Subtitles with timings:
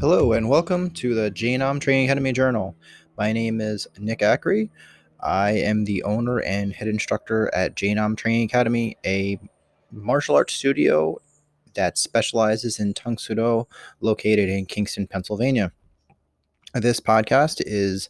[0.00, 2.74] Hello and welcome to the JNOM Training Academy Journal.
[3.18, 4.70] My name is Nick Ackery.
[5.20, 9.38] I am the owner and head instructor at JNOM Training Academy, a
[9.92, 11.18] martial arts studio
[11.74, 13.68] that specializes in Tang Soo Do
[14.00, 15.70] located in Kingston, Pennsylvania.
[16.72, 18.08] This podcast is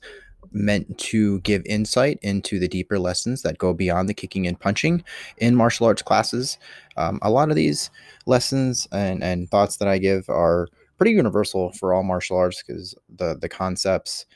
[0.52, 5.02] meant to give insight into the deeper lessons that go beyond the kicking and punching
[5.38, 6.56] in martial arts classes.
[6.96, 7.90] Um, a lot of these
[8.26, 10.68] lessons and, and thoughts that I give are
[11.00, 14.26] pretty universal for all martial arts because the the concepts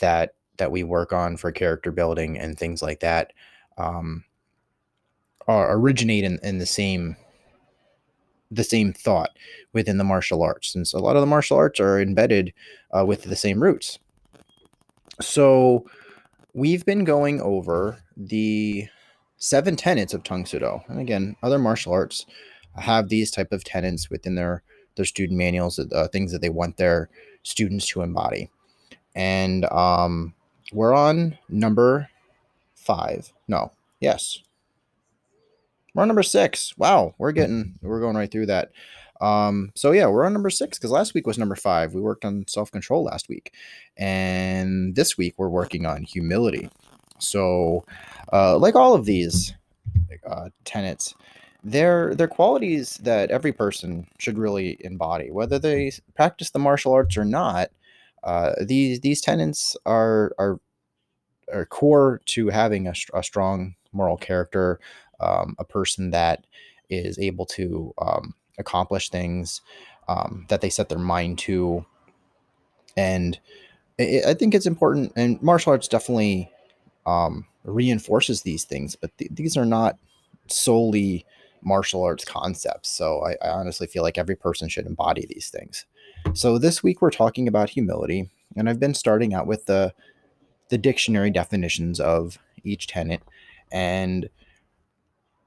[0.00, 3.34] that that we work on for character building and things like that
[3.76, 4.24] um,
[5.46, 7.14] are originate in, in the same
[8.50, 9.28] the same thought
[9.74, 12.54] within the martial arts since a lot of the martial arts are embedded
[12.98, 13.98] uh, with the same roots
[15.20, 15.84] so
[16.54, 18.88] we've been going over the
[19.36, 20.80] seven tenets of Tang Soo Do.
[20.88, 22.24] And again, other martial arts
[22.76, 24.62] have these type of tenets within their
[24.98, 27.08] their student manuals, uh, things that they want their
[27.42, 28.50] students to embody.
[29.14, 30.34] And um,
[30.72, 32.10] we're on number
[32.74, 33.32] five.
[33.48, 34.40] No, yes,
[35.94, 36.76] we're on number six.
[36.76, 38.70] Wow, we're getting we're going right through that.
[39.20, 41.94] Um, so yeah, we're on number six because last week was number five.
[41.94, 43.52] We worked on self control last week,
[43.96, 46.68] and this week we're working on humility.
[47.18, 47.84] So,
[48.32, 49.54] uh, like all of these
[50.26, 51.14] uh, tenets,
[51.64, 57.16] they're they're qualities that every person should really embody, whether they practice the martial arts
[57.16, 57.70] or not.
[58.22, 60.60] Uh, these these tenets are are
[61.52, 64.78] are core to having a, a strong moral character,
[65.20, 66.46] um, a person that
[66.90, 69.60] is able to um, accomplish things
[70.08, 71.84] um, that they set their mind to.
[72.96, 73.38] And
[73.98, 76.50] it, I think it's important, and martial arts definitely
[77.06, 79.98] um, reinforces these things, but th- these are not
[80.48, 81.24] solely
[81.62, 82.88] martial arts concepts.
[82.88, 85.84] So I, I honestly feel like every person should embody these things.
[86.34, 89.94] So this week we're talking about humility, and I've been starting out with the
[90.68, 93.22] the dictionary definitions of each tenet
[93.72, 94.28] and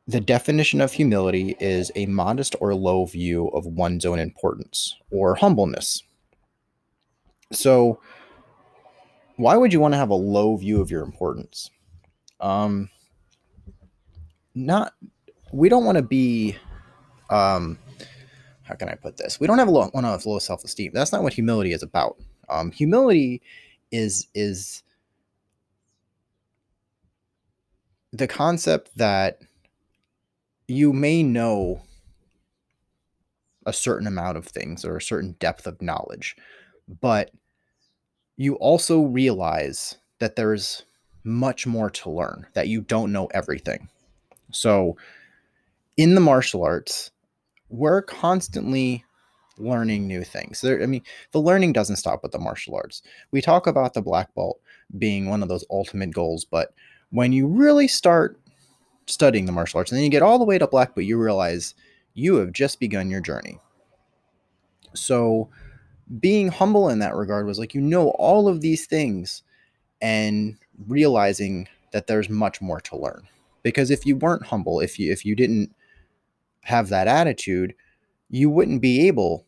[0.08, 5.36] the definition of humility is a modest or low view of one's own importance or
[5.36, 6.04] humbleness.
[7.52, 8.02] So,
[9.38, 11.70] why would you want to have a low view of your importance?
[12.40, 12.90] Um,
[14.54, 14.94] not,
[15.52, 16.56] we don't want to be,
[17.30, 17.78] um,
[18.64, 19.40] how can I put this?
[19.40, 20.92] We don't have a want to low self esteem.
[20.94, 22.18] That's not what humility is about.
[22.50, 23.42] Um, humility
[23.92, 24.84] is is
[28.14, 29.40] the concept that
[30.68, 31.82] you may know
[33.66, 36.36] a certain amount of things or a certain depth of knowledge,
[37.02, 37.32] but
[38.38, 40.84] you also realize that there's
[41.24, 43.88] much more to learn, that you don't know everything.
[44.52, 44.98] So,
[45.98, 47.12] in the martial arts,
[47.70, 49.04] we're constantly
[49.58, 50.62] learning new things.
[50.62, 53.02] There, I mean, the learning doesn't stop with the martial arts.
[53.32, 54.60] We talk about the black belt
[54.98, 56.74] being one of those ultimate goals, but
[57.12, 58.42] when you really start
[59.12, 59.92] studying the martial arts.
[59.92, 61.76] And then you get all the way to black belt, you realize
[62.14, 63.60] you have just begun your journey.
[64.94, 65.50] So
[66.20, 69.44] being humble in that regard was like you know all of these things
[70.02, 70.58] and
[70.88, 73.28] realizing that there's much more to learn.
[73.64, 75.74] Because if you weren't humble, if you if you didn't
[76.62, 77.74] have that attitude,
[78.30, 79.46] you wouldn't be able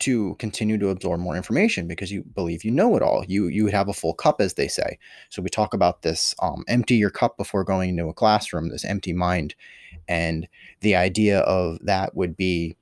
[0.00, 3.24] to continue to absorb more information because you believe you know it all.
[3.28, 4.98] You you would have a full cup, as they say.
[5.28, 8.70] So we talk about this: um, empty your cup before going into a classroom.
[8.70, 9.54] This empty mind,
[10.08, 10.48] and
[10.80, 12.76] the idea of that would be,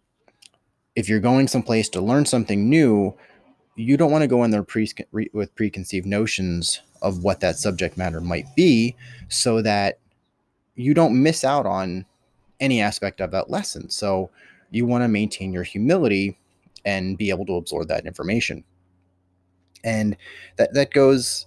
[0.97, 3.15] if you're going someplace to learn something new,
[3.75, 4.93] you don't want to go in there pre-
[5.33, 8.95] with preconceived notions of what that subject matter might be,
[9.29, 9.99] so that
[10.77, 12.07] you don't miss out on
[12.61, 13.89] any aspect of that lesson.
[13.91, 14.31] So
[14.71, 16.39] you want to maintain your humility
[16.85, 18.65] and be able to absorb that information.
[19.85, 20.17] And
[20.57, 21.47] that, that goes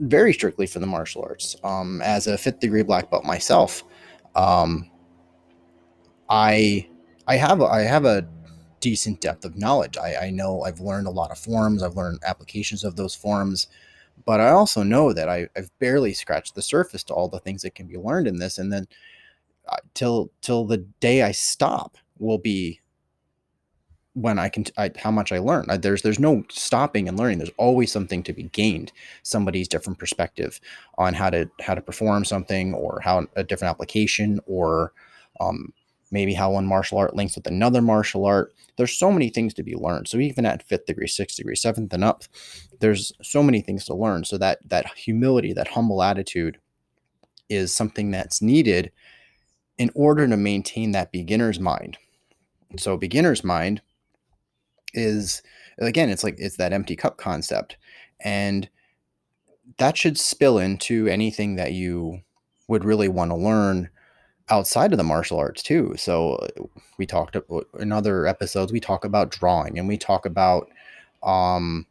[0.00, 1.56] very strictly for the martial arts.
[1.64, 3.84] Um, as a fifth degree black belt myself,
[4.34, 4.90] um,
[6.28, 6.88] I
[7.26, 8.26] I have a, I have a
[8.80, 9.96] decent depth of knowledge.
[9.96, 11.82] I, I know I've learned a lot of forms.
[11.82, 13.68] I've learned applications of those forms,
[14.24, 17.62] but I also know that I, I've barely scratched the surface to all the things
[17.62, 18.58] that can be learned in this.
[18.58, 18.88] And then
[19.94, 22.80] till till the day I stop will be
[24.14, 25.66] when I can I, how much I learn.
[25.68, 27.38] I, there's there's no stopping and learning.
[27.38, 28.92] There's always something to be gained.
[29.22, 30.60] Somebody's different perspective
[30.98, 34.92] on how to how to perform something, or how a different application, or
[35.40, 35.72] um,
[36.10, 38.52] maybe how one martial art links with another martial art.
[38.76, 40.08] There's so many things to be learned.
[40.08, 42.24] So even at fifth degree, sixth degree, seventh and up,
[42.80, 44.24] there's so many things to learn.
[44.24, 46.58] So that that humility, that humble attitude,
[47.48, 48.92] is something that's needed
[49.82, 51.98] in order to maintain that beginner's mind.
[52.76, 53.82] So beginner's mind
[54.94, 55.42] is
[55.80, 57.76] again it's like it's that empty cup concept
[58.20, 58.68] and
[59.78, 62.20] that should spill into anything that you
[62.68, 63.88] would really want to learn
[64.50, 66.62] outside of the martial arts too so uh,
[66.98, 67.36] we talked
[67.80, 70.70] in other episodes we talk about drawing and we talk about
[71.24, 71.86] um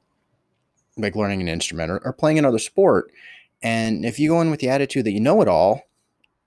[0.96, 3.12] like learning an instrument or, or playing another sport
[3.62, 5.82] and if you go in with the attitude that you know it all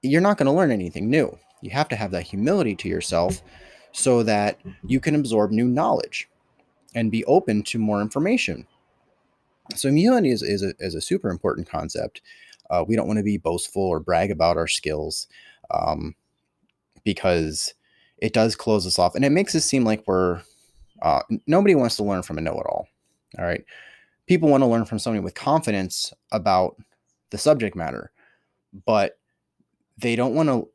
[0.04, 3.42] you're not going to learn anything new you have to have that humility to yourself
[3.92, 6.28] so that you can absorb new knowledge
[6.94, 8.66] and be open to more information.
[9.74, 12.20] So humility is, is, a, is a super important concept.
[12.68, 15.26] Uh, we don't want to be boastful or brag about our skills
[15.70, 16.14] um,
[17.02, 17.72] because
[18.18, 20.42] it does close us off and it makes us seem like we're
[21.00, 22.86] uh, nobody wants to learn from a know-it-all.
[23.38, 23.64] All right.
[24.26, 26.76] People want to learn from somebody with confidence about
[27.30, 28.12] the subject matter,
[28.86, 29.18] but
[29.98, 30.68] they don't want to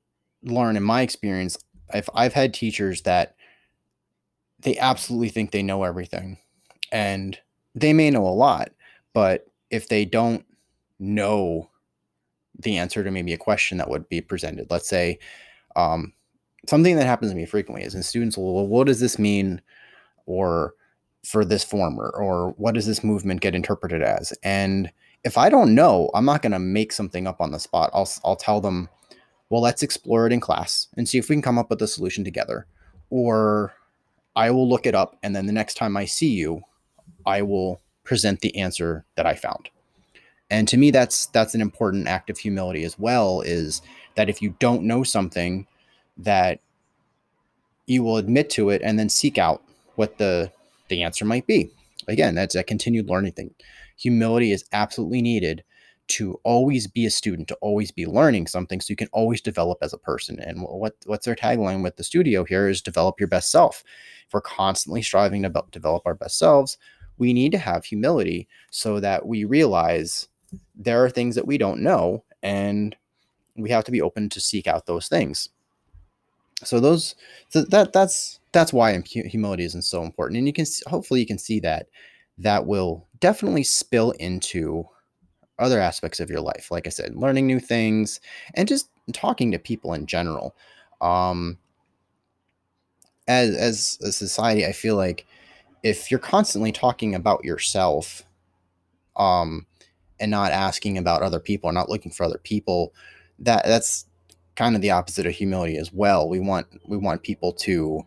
[0.43, 1.57] learn, in my experience,
[1.93, 3.35] if I've had teachers that
[4.59, 6.37] they absolutely think they know everything
[6.91, 7.37] and
[7.75, 8.71] they may know a lot,
[9.13, 10.45] but if they don't
[10.99, 11.69] know
[12.57, 15.19] the answer to maybe a question that would be presented, let's say
[15.75, 16.13] um,
[16.67, 19.61] something that happens to me frequently is in students will, well, what does this mean?
[20.25, 20.73] Or
[21.25, 24.31] for this former, or what does this movement get interpreted as?
[24.43, 24.91] And
[25.23, 27.89] if I don't know, I'm not going to make something up on the spot.
[27.93, 28.87] I'll, I'll tell them,
[29.49, 31.87] well, let's explore it in class and see if we can come up with a
[31.87, 32.67] solution together.
[33.09, 33.73] Or
[34.35, 36.61] I will look it up, and then the next time I see you,
[37.25, 39.69] I will present the answer that I found.
[40.51, 43.41] And to me, that's that's an important act of humility as well.
[43.41, 43.81] Is
[44.15, 45.67] that if you don't know something,
[46.17, 46.59] that
[47.85, 49.63] you will admit to it and then seek out
[49.95, 50.51] what the
[50.89, 51.71] the answer might be.
[52.07, 53.53] Again, that's a continued learning thing.
[53.97, 55.63] Humility is absolutely needed
[56.09, 59.77] to always be a student, to always be learning something, so you can always develop
[59.81, 60.39] as a person.
[60.39, 63.83] And what what's their tagline with the studio here is develop your best self.
[64.27, 66.77] If we're constantly striving to develop our best selves,
[67.17, 70.27] we need to have humility so that we realize
[70.75, 72.95] there are things that we don't know, and
[73.55, 75.49] we have to be open to seek out those things.
[76.63, 77.15] So those
[77.53, 81.59] that that's that's why humility isn't so important, and you can hopefully you can see
[81.61, 81.87] that
[82.39, 84.87] that will definitely spill into
[85.59, 86.71] other aspects of your life.
[86.71, 88.19] Like I said, learning new things
[88.53, 90.55] and just talking to people in general.
[91.01, 91.57] Um,
[93.27, 95.25] as as a society, I feel like
[95.83, 98.23] if you're constantly talking about yourself,
[99.15, 99.65] um,
[100.19, 102.93] and not asking about other people, or not looking for other people,
[103.39, 104.05] that that's
[104.55, 106.27] kind of the opposite of humility as well.
[106.27, 108.05] We want we want people to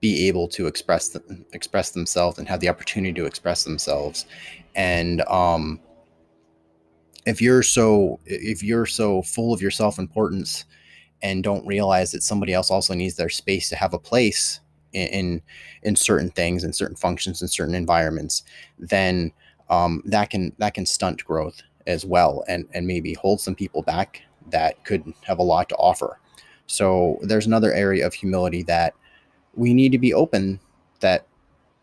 [0.00, 1.16] be able to express
[1.52, 4.26] express themselves and have the opportunity to express themselves,
[4.74, 5.80] and um,
[7.26, 10.64] if you're so if you're so full of your self-importance
[11.22, 14.60] and don't realize that somebody else also needs their space to have a place
[14.92, 15.42] in in,
[15.82, 18.44] in certain things and certain functions in certain environments
[18.78, 19.32] then
[19.68, 23.82] um, that can that can stunt growth as well and and maybe hold some people
[23.82, 26.18] back that could have a lot to offer.
[26.66, 28.94] So there's another area of humility that
[29.54, 30.60] we need to be open
[31.00, 31.26] that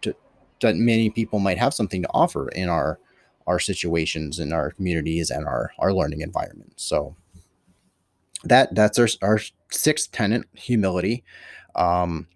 [0.01, 0.15] to,
[0.61, 2.99] that many people might have something to offer in our
[3.47, 6.73] our situations in our communities and our our learning environment.
[6.75, 7.15] So
[8.43, 9.39] that that's our our
[9.71, 11.23] sixth tenant, humility.
[11.75, 12.27] Um,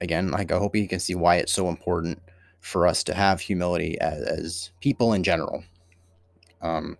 [0.00, 2.20] again, like I hope you can see why it's so important
[2.60, 5.64] for us to have humility as, as people in general.
[6.62, 6.96] Um,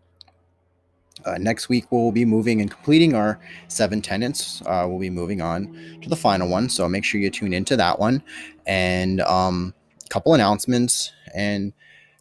[1.25, 4.63] uh, next week, we'll be moving and completing our seven tenants.
[4.67, 6.69] Uh, we'll be moving on to the final one.
[6.69, 8.23] So make sure you tune into that one.
[8.67, 9.75] And a um,
[10.11, 11.13] couple announcements.
[11.35, 11.73] And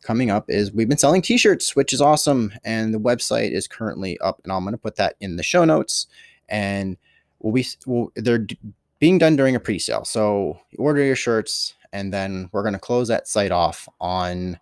[0.03, 4.17] coming up is we've been selling t-shirts which is awesome and the website is currently
[4.19, 6.07] up and i'm going to put that in the show notes
[6.49, 6.97] and
[7.39, 8.57] we'll be we'll, they're d-
[9.03, 10.05] being done during a pre-sale.
[10.05, 14.57] So order your shirts and then we're going to close that site off on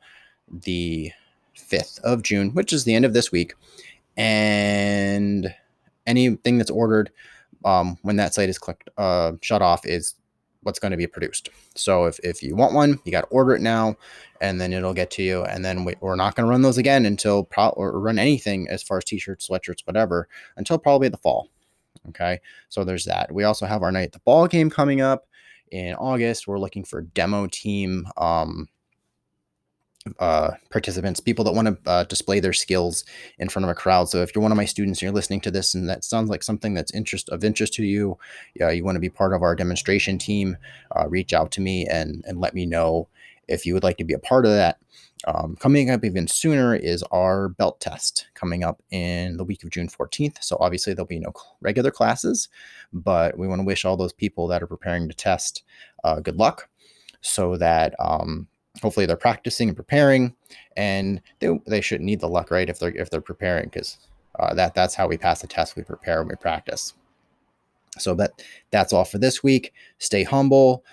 [0.50, 1.12] the
[1.56, 3.54] 5th of june which is the end of this week
[4.18, 5.54] and
[6.06, 7.12] anything that's ordered
[7.64, 10.16] um, when that site is clicked uh, shut off is
[10.64, 11.50] what's going to be produced.
[11.76, 13.96] So if, if you want one, you got to order it now
[14.42, 15.44] and then it'll get to you.
[15.44, 18.68] And then we, are not going to run those again until pro- or run anything
[18.70, 20.28] as far as t-shirts, sweatshirts, whatever,
[20.58, 21.50] until probably the fall.
[22.10, 22.40] Okay.
[22.70, 23.32] So there's that.
[23.32, 25.28] We also have our night at the ball game coming up
[25.72, 26.48] in August.
[26.48, 28.68] We're looking for demo team, um,
[30.20, 33.06] uh, participants, people that want to uh, display their skills
[33.38, 34.10] in front of a crowd.
[34.10, 36.30] So if you're one of my students and you're listening to this and that sounds
[36.30, 38.18] like something that's interest of interest to you,
[38.56, 40.58] yeah, you want to be part of our demonstration team,
[40.96, 43.08] uh, reach out to me and and let me know
[43.48, 44.80] if you would like to be a part of that.
[45.28, 49.70] Um, coming up even sooner is our belt test coming up in the week of
[49.70, 50.44] June 14th.
[50.44, 52.50] So obviously there'll be no regular classes,
[52.92, 55.62] but we want to wish all those people that are preparing to test
[56.04, 56.70] uh, good luck.
[57.22, 58.48] so that um,
[58.82, 60.36] hopefully they're practicing and preparing,
[60.78, 62.70] and they, they shouldn't need the luck, right?
[62.70, 63.98] If they're if they're preparing, because
[64.40, 65.76] uh, that that's how we pass the test.
[65.76, 66.94] We prepare and we practice.
[67.98, 69.74] So that that's all for this week.
[69.98, 70.84] Stay humble,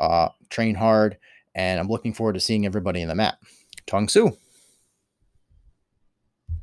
[0.00, 1.18] uh, train hard,
[1.54, 3.38] and I'm looking forward to seeing everybody in the mat.
[3.86, 4.36] Tang Soo.